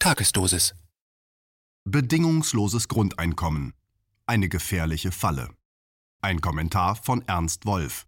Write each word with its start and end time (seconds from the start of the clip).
Tagesdosis. 0.00 0.76
Bedingungsloses 1.84 2.86
Grundeinkommen. 2.86 3.74
Eine 4.26 4.48
gefährliche 4.48 5.10
Falle. 5.10 5.48
Ein 6.22 6.40
Kommentar 6.40 6.94
von 6.94 7.26
Ernst 7.26 7.66
Wolf. 7.66 8.06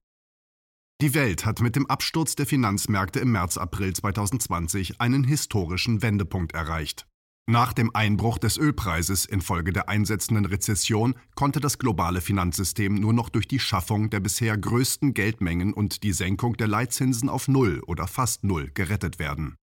Die 1.00 1.14
Welt 1.14 1.44
hat 1.44 1.60
mit 1.60 1.74
dem 1.74 1.86
Absturz 1.86 2.36
der 2.36 2.46
Finanzmärkte 2.46 3.18
im 3.18 3.32
März-April 3.32 3.92
2020 3.92 5.00
einen 5.00 5.24
historischen 5.24 6.00
Wendepunkt 6.00 6.54
erreicht. 6.54 7.08
Nach 7.48 7.72
dem 7.72 7.92
Einbruch 7.92 8.38
des 8.38 8.56
Ölpreises 8.56 9.26
infolge 9.26 9.72
der 9.72 9.88
einsetzenden 9.88 10.44
Rezession 10.44 11.16
konnte 11.34 11.58
das 11.58 11.78
globale 11.78 12.20
Finanzsystem 12.20 12.94
nur 12.94 13.14
noch 13.14 13.30
durch 13.30 13.48
die 13.48 13.58
Schaffung 13.58 14.10
der 14.10 14.20
bisher 14.20 14.56
größten 14.56 15.12
Geldmengen 15.12 15.74
und 15.74 16.04
die 16.04 16.12
Senkung 16.12 16.56
der 16.56 16.68
Leitzinsen 16.68 17.28
auf 17.28 17.48
Null 17.48 17.82
oder 17.84 18.06
fast 18.06 18.44
Null 18.44 18.70
gerettet 18.74 19.18
werden. 19.18 19.56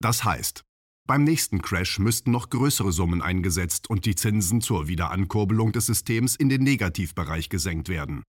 Das 0.00 0.24
heißt, 0.24 0.64
beim 1.06 1.24
nächsten 1.24 1.60
Crash 1.60 1.98
müssten 1.98 2.30
noch 2.30 2.48
größere 2.48 2.90
Summen 2.90 3.20
eingesetzt 3.20 3.90
und 3.90 4.06
die 4.06 4.14
Zinsen 4.14 4.62
zur 4.62 4.88
Wiederankurbelung 4.88 5.72
des 5.72 5.86
Systems 5.86 6.34
in 6.34 6.48
den 6.48 6.62
Negativbereich 6.62 7.50
gesenkt 7.50 7.90
werden. 7.90 8.22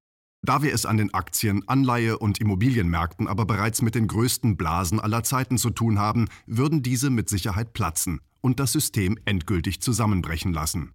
Da 0.45 0.61
wir 0.61 0.73
es 0.73 0.85
an 0.85 0.97
den 0.97 1.13
Aktien-, 1.13 1.67
Anleihe- 1.67 2.19
und 2.19 2.39
Immobilienmärkten 2.39 3.27
aber 3.27 3.45
bereits 3.45 3.81
mit 3.81 3.95
den 3.95 4.07
größten 4.07 4.57
Blasen 4.57 4.99
aller 4.99 5.23
Zeiten 5.23 5.57
zu 5.57 5.69
tun 5.69 5.99
haben, 5.99 6.27
würden 6.45 6.83
diese 6.83 7.09
mit 7.09 7.29
Sicherheit 7.29 7.73
platzen 7.73 8.19
und 8.41 8.59
das 8.59 8.73
System 8.73 9.17
endgültig 9.25 9.81
zusammenbrechen 9.81 10.53
lassen. 10.53 10.91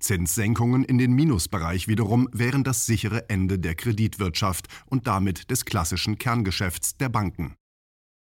Zinssenkungen 0.00 0.84
in 0.84 0.98
den 0.98 1.12
Minusbereich 1.12 1.88
wiederum 1.88 2.28
wären 2.32 2.62
das 2.64 2.86
sichere 2.86 3.28
Ende 3.28 3.58
der 3.58 3.74
Kreditwirtschaft 3.74 4.68
und 4.86 5.06
damit 5.06 5.50
des 5.50 5.64
klassischen 5.64 6.16
Kerngeschäfts 6.16 6.96
der 6.96 7.08
Banken. 7.08 7.56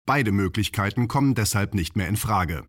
Beide 0.06 0.32
Möglichkeiten 0.32 1.08
kommen 1.08 1.34
deshalb 1.34 1.74
nicht 1.74 1.96
mehr 1.96 2.08
in 2.08 2.16
Frage. 2.16 2.64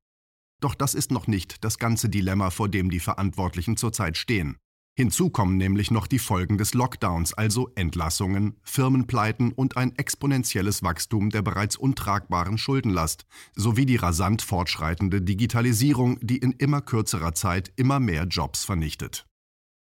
Doch 0.60 0.76
das 0.76 0.94
ist 0.94 1.12
noch 1.12 1.28
nicht 1.28 1.64
das 1.64 1.78
ganze 1.78 2.10
Dilemma, 2.10 2.50
vor 2.50 2.70
dem 2.70 2.90
die 2.90 3.00
Verantwortlichen 3.00 3.78
zurzeit 3.78 4.18
stehen. 4.18 4.58
Hinzu 4.98 5.30
kommen 5.30 5.58
nämlich 5.58 5.92
noch 5.92 6.08
die 6.08 6.18
Folgen 6.18 6.58
des 6.58 6.74
Lockdowns, 6.74 7.36
also 7.36 7.70
Entlassungen, 7.76 8.56
Firmenpleiten 8.64 9.52
und 9.52 9.78
ein 9.78 9.96
exponentielles 9.96 10.82
Wachstum 10.82 11.30
der 11.30 11.44
bereits 11.44 11.76
untragbaren 11.76 12.58
Schuldenlast, 12.58 13.28
sowie 13.54 13.86
die 13.86 13.98
rasant 13.98 14.42
fortschreitende 14.42 15.22
Digitalisierung, 15.22 16.18
die 16.24 16.38
in 16.38 16.52
immer 16.54 16.82
kürzerer 16.82 17.36
Zeit 17.36 17.72
immer 17.76 18.00
mehr 18.00 18.24
Jobs 18.24 18.66
vernichtet. 18.66 19.28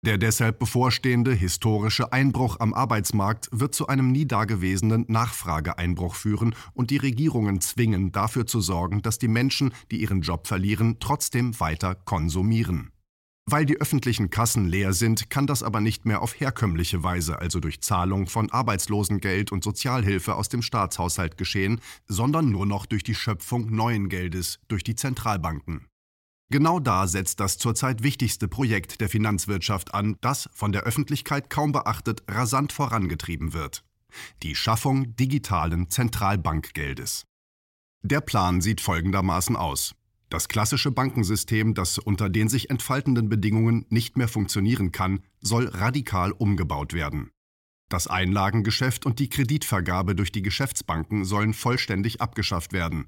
Der 0.06 0.20
deshalb 0.20 0.60
bevorstehende 0.60 1.34
historische 1.34 2.14
Einbruch 2.14 2.60
am 2.60 2.76
Arbeitsmarkt 2.76 3.50
wird 3.52 3.74
zu 3.74 3.88
einem 3.88 4.12
nie 4.12 4.28
dagewesenen 4.28 5.06
Nachfrageeinbruch 5.08 6.14
führen 6.14 6.54
und 6.76 6.92
die 6.92 6.98
Regierungen 6.98 7.60
zwingen, 7.60 8.12
dafür 8.12 8.46
zu 8.46 8.62
sorgen, 8.62 9.02
dass 9.02 9.18
die 9.18 9.28
Menschen, 9.28 9.74
die 9.90 10.00
ihren 10.00 10.22
Job 10.22 10.46
verlieren, 10.46 10.98
trotzdem 11.00 11.60
weiter 11.60 11.96
konsumieren. 11.96 12.92
Weil 13.50 13.66
die 13.66 13.82
öffentlichen 13.82 14.30
Kassen 14.30 14.68
leer 14.68 14.94
sind, 14.94 15.32
kann 15.32 15.48
das 15.48 15.64
aber 15.64 15.82
nicht 15.82 16.06
mehr 16.06 16.22
auf 16.22 16.40
herkömmliche 16.40 17.02
Weise, 17.02 17.40
also 17.40 17.60
durch 17.60 17.82
Zahlung 17.82 18.28
von 18.28 18.52
Arbeitslosengeld 18.52 19.52
und 19.52 19.64
Sozialhilfe 19.64 20.36
aus 20.36 20.50
dem 20.50 20.62
Staatshaushalt 20.62 21.36
geschehen, 21.36 21.82
sondern 22.08 22.52
nur 22.52 22.68
noch 22.68 22.86
durch 22.86 23.02
die 23.02 23.16
Schöpfung 23.16 23.76
neuen 23.76 24.10
Geldes 24.10 24.60
durch 24.68 24.84
die 24.84 24.96
Zentralbanken. 24.96 25.88
Genau 26.52 26.80
da 26.80 27.08
setzt 27.08 27.40
das 27.40 27.58
zurzeit 27.58 28.04
wichtigste 28.04 28.48
Projekt 28.48 29.02
der 29.02 29.10
Finanzwirtschaft 29.10 29.94
an, 29.94 30.18
das 30.22 30.50
von 30.54 30.72
der 30.72 30.84
Öffentlichkeit 30.84 31.50
kaum 31.50 31.72
beachtet 31.72 32.24
rasant 32.28 32.72
vorangetrieben 32.72 33.54
wird. 33.54 33.84
Die 34.44 34.56
Schaffung 34.56 35.16
digitalen 35.16 35.90
Zentralbankgeldes. 35.90 37.26
Der 38.04 38.22
Plan 38.22 38.62
sieht 38.62 38.82
folgendermaßen 38.82 39.56
aus. 39.56 39.96
Das 40.30 40.48
klassische 40.48 40.92
Bankensystem, 40.92 41.74
das 41.74 41.98
unter 41.98 42.30
den 42.30 42.50
sich 42.50 42.70
entfaltenden 42.70 43.30
Bedingungen 43.30 43.86
nicht 43.90 44.18
mehr 44.18 44.28
funktionieren 44.28 44.92
kann, 44.92 45.22
soll 45.42 45.68
radikal 45.68 46.32
umgebaut 46.32 46.94
werden. 46.94 47.32
Das 47.90 48.08
Einlagengeschäft 48.08 49.06
und 49.06 49.20
die 49.20 49.30
Kreditvergabe 49.30 50.16
durch 50.16 50.32
die 50.32 50.42
Geschäftsbanken 50.42 51.26
sollen 51.26 51.54
vollständig 51.54 52.22
abgeschafft 52.22 52.74
werden. 52.74 53.08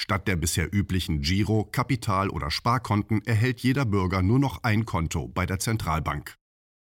Statt 0.00 0.28
der 0.28 0.36
bisher 0.36 0.72
üblichen 0.72 1.22
Giro-, 1.22 1.64
Kapital- 1.64 2.30
oder 2.30 2.52
Sparkonten 2.52 3.20
erhält 3.26 3.58
jeder 3.58 3.84
Bürger 3.84 4.22
nur 4.22 4.38
noch 4.38 4.62
ein 4.62 4.84
Konto 4.84 5.26
bei 5.26 5.44
der 5.44 5.58
Zentralbank. 5.58 6.36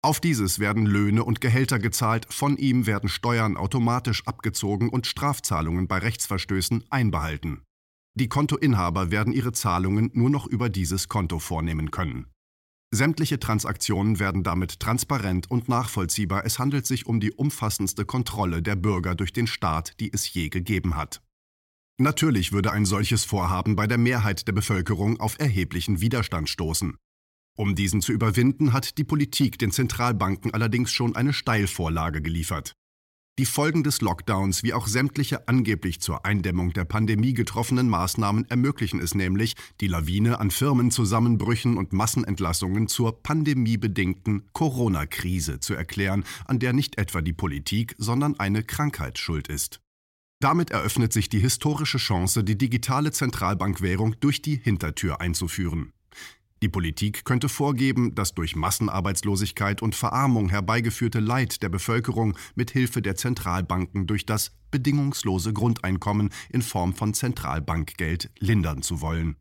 Auf 0.01 0.19
dieses 0.19 0.57
werden 0.57 0.87
Löhne 0.87 1.23
und 1.23 1.39
Gehälter 1.39 1.77
gezahlt, 1.77 2.25
von 2.33 2.57
ihm 2.57 2.87
werden 2.87 3.09
Steuern 3.09 3.55
automatisch 3.55 4.25
abgezogen 4.25 4.89
und 4.89 5.05
Strafzahlungen 5.05 5.87
bei 5.87 5.99
Rechtsverstößen 5.99 6.85
einbehalten. 6.89 7.61
Die 8.15 8.29
Kontoinhaber 8.29 9.11
werden 9.11 9.31
ihre 9.31 9.51
Zahlungen 9.51 10.09
nur 10.15 10.31
noch 10.31 10.47
über 10.47 10.69
dieses 10.69 11.07
Konto 11.07 11.37
vornehmen 11.37 11.91
können. 11.91 12.31
Sämtliche 12.89 13.39
Transaktionen 13.39 14.17
werden 14.17 14.41
damit 14.41 14.79
transparent 14.79 15.51
und 15.51 15.69
nachvollziehbar. 15.69 16.45
Es 16.45 16.57
handelt 16.57 16.87
sich 16.87 17.05
um 17.05 17.19
die 17.19 17.31
umfassendste 17.31 18.05
Kontrolle 18.05 18.63
der 18.63 18.75
Bürger 18.75 19.13
durch 19.13 19.33
den 19.33 19.45
Staat, 19.45 19.99
die 19.99 20.11
es 20.11 20.33
je 20.33 20.49
gegeben 20.49 20.95
hat. 20.95 21.21
Natürlich 21.99 22.51
würde 22.51 22.71
ein 22.71 22.85
solches 22.85 23.23
Vorhaben 23.23 23.75
bei 23.75 23.85
der 23.85 23.99
Mehrheit 23.99 24.47
der 24.47 24.53
Bevölkerung 24.53 25.19
auf 25.19 25.39
erheblichen 25.39 26.01
Widerstand 26.01 26.49
stoßen. 26.49 26.97
Um 27.55 27.75
diesen 27.75 28.01
zu 28.01 28.11
überwinden, 28.11 28.73
hat 28.73 28.97
die 28.97 29.03
Politik 29.03 29.59
den 29.59 29.71
Zentralbanken 29.71 30.53
allerdings 30.55 30.91
schon 30.91 31.15
eine 31.15 31.33
Steilvorlage 31.33 32.21
geliefert. 32.21 32.73
Die 33.39 33.45
Folgen 33.45 33.83
des 33.83 34.01
Lockdowns 34.01 34.61
wie 34.63 34.73
auch 34.73 34.87
sämtliche 34.87 35.47
angeblich 35.47 35.99
zur 36.01 36.23
Eindämmung 36.23 36.71
der 36.73 36.85
Pandemie 36.85 37.33
getroffenen 37.33 37.89
Maßnahmen 37.89 38.47
ermöglichen 38.49 38.99
es 38.99 39.15
nämlich, 39.15 39.55
die 39.81 39.87
Lawine 39.87 40.39
an 40.39 40.51
Firmenzusammenbrüchen 40.51 41.77
und 41.77 41.93
Massenentlassungen 41.93 42.87
zur 42.87 43.23
pandemiebedingten 43.23 44.49
Corona-Krise 44.53 45.59
zu 45.59 45.73
erklären, 45.73 46.25
an 46.45 46.59
der 46.59 46.73
nicht 46.73 46.99
etwa 46.99 47.21
die 47.21 47.33
Politik, 47.33 47.95
sondern 47.97 48.39
eine 48.39 48.63
Krankheit 48.63 49.17
schuld 49.17 49.47
ist. 49.47 49.79
Damit 50.43 50.71
eröffnet 50.71 51.13
sich 51.13 51.29
die 51.29 51.39
historische 51.39 51.97
Chance, 51.97 52.43
die 52.43 52.57
digitale 52.57 53.13
Zentralbankwährung 53.13 54.19
durch 54.19 54.41
die 54.41 54.57
Hintertür 54.57 55.21
einzuführen. 55.21 55.93
Die 56.61 56.67
Politik 56.67 57.23
könnte 57.23 57.47
vorgeben, 57.47 58.13
das 58.13 58.33
durch 58.33 58.53
Massenarbeitslosigkeit 58.53 59.81
und 59.81 59.95
Verarmung 59.95 60.49
herbeigeführte 60.49 61.21
Leid 61.21 61.63
der 61.63 61.69
Bevölkerung 61.69 62.37
mit 62.55 62.71
Hilfe 62.71 63.01
der 63.01 63.15
Zentralbanken 63.15 64.05
durch 64.05 64.25
das 64.25 64.51
bedingungslose 64.69 65.53
Grundeinkommen 65.53 66.29
in 66.49 66.61
Form 66.61 66.93
von 66.93 67.13
Zentralbankgeld 67.13 68.29
lindern 68.39 68.81
zu 68.81 68.99
wollen 68.99 69.37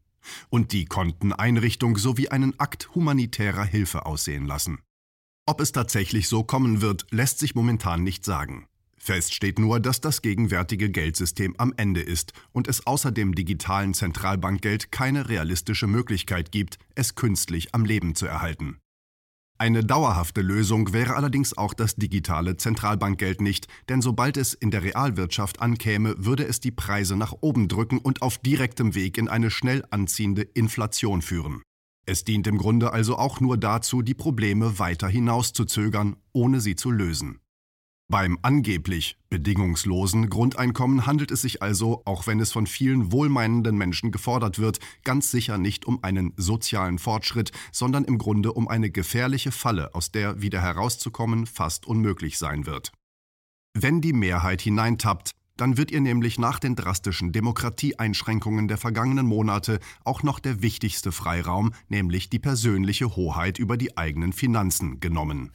und 0.50 0.70
die 0.70 0.84
Konteneinrichtung 0.84 1.98
sowie 1.98 2.28
einen 2.28 2.60
Akt 2.60 2.94
humanitärer 2.94 3.64
Hilfe 3.64 4.06
aussehen 4.06 4.46
lassen. 4.46 4.78
Ob 5.46 5.60
es 5.60 5.72
tatsächlich 5.72 6.28
so 6.28 6.44
kommen 6.44 6.80
wird, 6.80 7.06
lässt 7.10 7.40
sich 7.40 7.56
momentan 7.56 8.04
nicht 8.04 8.24
sagen. 8.24 8.68
Fest 9.04 9.34
steht 9.34 9.58
nur, 9.58 9.80
dass 9.80 10.00
das 10.00 10.22
gegenwärtige 10.22 10.88
Geldsystem 10.88 11.56
am 11.58 11.74
Ende 11.76 12.00
ist 12.00 12.32
und 12.52 12.68
es 12.68 12.86
außer 12.86 13.10
dem 13.10 13.34
digitalen 13.34 13.94
Zentralbankgeld 13.94 14.92
keine 14.92 15.28
realistische 15.28 15.88
Möglichkeit 15.88 16.52
gibt, 16.52 16.78
es 16.94 17.16
künstlich 17.16 17.74
am 17.74 17.84
Leben 17.84 18.14
zu 18.14 18.26
erhalten. 18.26 18.78
Eine 19.58 19.82
dauerhafte 19.82 20.40
Lösung 20.40 20.92
wäre 20.92 21.16
allerdings 21.16 21.58
auch 21.58 21.74
das 21.74 21.96
digitale 21.96 22.58
Zentralbankgeld 22.58 23.40
nicht, 23.40 23.66
denn 23.88 24.02
sobald 24.02 24.36
es 24.36 24.54
in 24.54 24.70
der 24.70 24.84
Realwirtschaft 24.84 25.60
ankäme, 25.60 26.14
würde 26.18 26.46
es 26.46 26.60
die 26.60 26.70
Preise 26.70 27.16
nach 27.16 27.34
oben 27.40 27.66
drücken 27.66 27.98
und 27.98 28.22
auf 28.22 28.38
direktem 28.38 28.94
Weg 28.94 29.18
in 29.18 29.26
eine 29.26 29.50
schnell 29.50 29.84
anziehende 29.90 30.42
Inflation 30.42 31.22
führen. 31.22 31.60
Es 32.06 32.22
dient 32.22 32.46
im 32.46 32.56
Grunde 32.56 32.92
also 32.92 33.18
auch 33.18 33.40
nur 33.40 33.58
dazu, 33.58 34.00
die 34.00 34.14
Probleme 34.14 34.78
weiter 34.78 35.08
hinauszuzögern, 35.08 36.14
ohne 36.32 36.60
sie 36.60 36.76
zu 36.76 36.92
lösen. 36.92 37.40
Beim 38.12 38.38
angeblich 38.42 39.16
bedingungslosen 39.30 40.28
Grundeinkommen 40.28 41.06
handelt 41.06 41.30
es 41.30 41.40
sich 41.40 41.62
also, 41.62 42.02
auch 42.04 42.26
wenn 42.26 42.40
es 42.40 42.52
von 42.52 42.66
vielen 42.66 43.10
wohlmeinenden 43.10 43.74
Menschen 43.74 44.12
gefordert 44.12 44.58
wird, 44.58 44.80
ganz 45.02 45.30
sicher 45.30 45.56
nicht 45.56 45.86
um 45.86 46.04
einen 46.04 46.34
sozialen 46.36 46.98
Fortschritt, 46.98 47.52
sondern 47.72 48.04
im 48.04 48.18
Grunde 48.18 48.52
um 48.52 48.68
eine 48.68 48.90
gefährliche 48.90 49.50
Falle, 49.50 49.94
aus 49.94 50.10
der 50.10 50.42
wieder 50.42 50.60
herauszukommen 50.60 51.46
fast 51.46 51.86
unmöglich 51.86 52.36
sein 52.36 52.66
wird. 52.66 52.92
Wenn 53.72 54.02
die 54.02 54.12
Mehrheit 54.12 54.60
hineintappt, 54.60 55.30
dann 55.56 55.78
wird 55.78 55.90
ihr 55.90 56.02
nämlich 56.02 56.38
nach 56.38 56.58
den 56.58 56.76
drastischen 56.76 57.32
Demokratieeinschränkungen 57.32 58.68
der 58.68 58.76
vergangenen 58.76 59.24
Monate 59.24 59.80
auch 60.04 60.22
noch 60.22 60.38
der 60.38 60.60
wichtigste 60.60 61.12
Freiraum, 61.12 61.72
nämlich 61.88 62.28
die 62.28 62.40
persönliche 62.40 63.16
Hoheit 63.16 63.58
über 63.58 63.78
die 63.78 63.96
eigenen 63.96 64.34
Finanzen, 64.34 65.00
genommen. 65.00 65.50